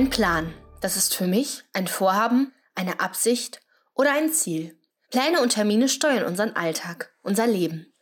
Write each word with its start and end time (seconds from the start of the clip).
Ein 0.00 0.08
Plan, 0.08 0.54
das 0.80 0.96
ist 0.96 1.14
für 1.14 1.26
mich 1.26 1.62
ein 1.74 1.86
Vorhaben, 1.86 2.54
eine 2.74 3.00
Absicht 3.00 3.60
oder 3.92 4.14
ein 4.14 4.32
Ziel. 4.32 4.80
Pläne 5.10 5.42
und 5.42 5.50
Termine 5.50 5.90
steuern 5.90 6.24
unseren 6.24 6.56
Alltag, 6.56 7.14
unser 7.20 7.46
Leben. 7.46 7.92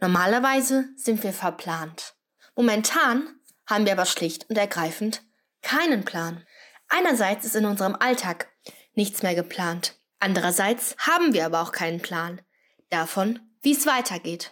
Normalerweise 0.00 0.88
sind 0.96 1.22
wir 1.22 1.32
verplant. 1.32 2.16
Momentan 2.56 3.28
haben 3.66 3.84
wir 3.84 3.92
aber 3.92 4.04
schlicht 4.04 4.50
und 4.50 4.58
ergreifend 4.58 5.22
keinen 5.62 6.04
Plan. 6.04 6.44
Einerseits 6.88 7.46
ist 7.46 7.54
in 7.54 7.66
unserem 7.66 7.94
Alltag 7.94 8.48
nichts 8.94 9.22
mehr 9.22 9.36
geplant. 9.36 9.94
Andererseits 10.18 10.96
haben 10.98 11.34
wir 11.34 11.46
aber 11.46 11.62
auch 11.62 11.70
keinen 11.70 12.02
Plan 12.02 12.42
davon, 12.90 13.38
wie 13.62 13.74
es 13.74 13.86
weitergeht. 13.86 14.50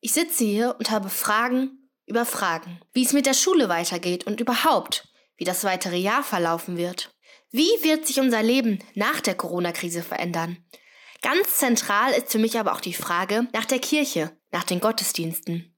Ich 0.00 0.12
sitze 0.12 0.42
hier 0.42 0.74
und 0.80 0.90
habe 0.90 1.08
Fragen 1.08 1.88
über 2.04 2.26
Fragen, 2.26 2.80
wie 2.92 3.04
es 3.04 3.12
mit 3.12 3.26
der 3.26 3.34
Schule 3.34 3.68
weitergeht 3.68 4.26
und 4.26 4.40
überhaupt, 4.40 5.06
wie 5.36 5.44
das 5.44 5.64
weitere 5.64 5.96
Jahr 5.96 6.22
verlaufen 6.22 6.76
wird. 6.76 7.14
Wie 7.50 7.70
wird 7.82 8.06
sich 8.06 8.20
unser 8.20 8.42
Leben 8.42 8.80
nach 8.94 9.20
der 9.20 9.34
Corona-Krise 9.34 10.02
verändern? 10.02 10.58
Ganz 11.22 11.56
zentral 11.56 12.12
ist 12.12 12.30
für 12.30 12.38
mich 12.38 12.58
aber 12.58 12.72
auch 12.72 12.80
die 12.80 12.92
Frage 12.92 13.48
nach 13.52 13.64
der 13.64 13.78
Kirche, 13.78 14.36
nach 14.50 14.64
den 14.64 14.80
Gottesdiensten. 14.80 15.76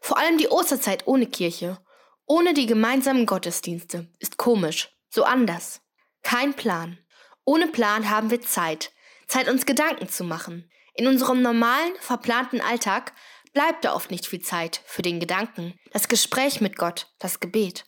Vor 0.00 0.18
allem 0.18 0.38
die 0.38 0.48
Osterzeit 0.48 1.06
ohne 1.06 1.26
Kirche, 1.26 1.78
ohne 2.26 2.54
die 2.54 2.66
gemeinsamen 2.66 3.26
Gottesdienste, 3.26 4.08
ist 4.18 4.36
komisch, 4.36 4.90
so 5.08 5.24
anders. 5.24 5.80
Kein 6.22 6.54
Plan. 6.54 6.98
Ohne 7.44 7.68
Plan 7.68 8.10
haben 8.10 8.30
wir 8.30 8.40
Zeit, 8.40 8.92
Zeit 9.26 9.48
uns 9.48 9.66
Gedanken 9.66 10.08
zu 10.08 10.24
machen. 10.24 10.70
In 10.94 11.06
unserem 11.06 11.42
normalen, 11.42 11.92
verplanten 12.00 12.60
Alltag 12.60 13.12
bleibt 13.52 13.84
da 13.84 13.94
oft 13.94 14.10
nicht 14.10 14.26
viel 14.26 14.42
Zeit 14.42 14.82
für 14.86 15.02
den 15.02 15.20
Gedanken, 15.20 15.78
das 15.92 16.08
Gespräch 16.08 16.60
mit 16.60 16.76
Gott, 16.76 17.08
das 17.18 17.40
Gebet. 17.40 17.84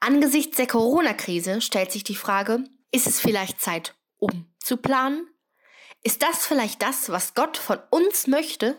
Angesichts 0.00 0.56
der 0.56 0.66
Corona-Krise 0.66 1.60
stellt 1.60 1.92
sich 1.92 2.04
die 2.04 2.14
Frage, 2.14 2.64
ist 2.92 3.06
es 3.06 3.20
vielleicht 3.20 3.60
Zeit, 3.60 3.94
umzuplanen? 4.18 5.28
Ist 6.02 6.22
das 6.22 6.46
vielleicht 6.46 6.82
das, 6.82 7.10
was 7.10 7.34
Gott 7.34 7.56
von 7.56 7.78
uns 7.90 8.26
möchte? 8.26 8.76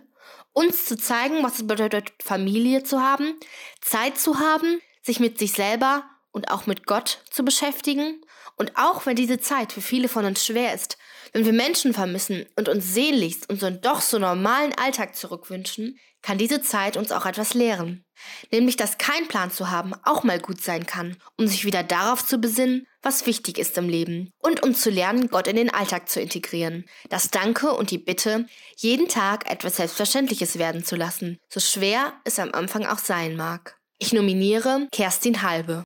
Uns 0.54 0.86
zu 0.86 0.98
zeigen, 0.98 1.44
was 1.44 1.58
es 1.58 1.68
bedeutet, 1.68 2.14
Familie 2.24 2.84
zu 2.84 3.02
haben, 3.02 3.40
Zeit 3.82 4.18
zu 4.18 4.40
haben, 4.40 4.82
sich 5.04 5.20
mit 5.20 5.38
sich 5.38 5.54
selber 5.54 6.04
und 6.32 6.50
auch 6.50 6.66
mit 6.66 6.88
Gott 6.88 7.24
zu 7.30 7.44
beschäftigen? 7.44 8.22
Und 8.56 8.76
auch 8.76 9.06
wenn 9.06 9.16
diese 9.16 9.40
Zeit 9.40 9.72
für 9.72 9.82
viele 9.82 10.10
von 10.10 10.26
uns 10.26 10.46
schwer 10.46 10.74
ist, 10.74 10.98
wenn 11.34 11.46
wir 11.46 11.54
Menschen 11.54 11.94
vermissen 11.94 12.46
und 12.56 12.70
uns 12.70 12.94
sehnlichst 12.94 13.50
unseren 13.50 13.82
doch 13.82 14.02
so 14.02 14.20
normalen 14.20 14.74
Alltag 14.74 15.16
zurückwünschen, 15.16 15.98
kann 16.22 16.38
diese 16.38 16.62
Zeit 16.62 16.98
uns 16.98 17.12
auch 17.12 17.26
etwas 17.26 17.54
lehren. 17.54 18.04
Nämlich, 18.52 18.76
dass 18.76 18.98
kein 18.98 19.28
Plan 19.28 19.52
zu 19.52 19.70
haben 19.70 19.94
auch 20.04 20.24
mal 20.24 20.40
gut 20.40 20.62
sein 20.62 20.86
kann, 20.86 21.18
um 21.38 21.48
sich 21.48 21.64
wieder 21.66 21.84
darauf 21.84 22.26
zu 22.26 22.40
besinnen, 22.40 22.88
was 23.02 23.26
wichtig 23.26 23.58
ist 23.58 23.78
im 23.78 23.88
Leben 23.88 24.32
und 24.40 24.64
um 24.64 24.74
zu 24.74 24.90
lernen, 24.90 25.30
Gott 25.30 25.48
in 25.48 25.56
den 25.56 25.74
Alltag 25.74 26.10
zu 26.10 26.20
integrieren. 26.20 26.86
Das 27.10 27.30
Danke 27.30 27.72
und 27.72 27.92
die 27.92 28.00
Bitte, 28.00 28.48
jeden 28.78 29.08
Tag 29.08 29.50
etwas 29.50 29.78
Selbstverständliches 29.78 30.58
werden 30.58 30.84
zu 30.84 30.96
lassen, 30.96 31.38
so 31.50 31.60
schwer 31.60 32.14
es 32.26 32.40
am 32.40 32.52
Anfang 32.52 32.86
auch 32.86 33.00
sein 33.00 33.36
mag. 33.36 33.78
Ich 34.00 34.14
nominiere 34.14 34.88
Kerstin 34.92 35.42
Halbe. 35.42 35.84